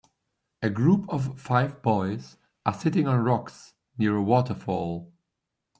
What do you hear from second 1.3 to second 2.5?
five boys